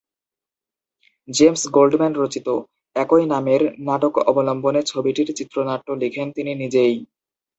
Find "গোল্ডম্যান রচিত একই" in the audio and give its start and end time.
1.75-3.23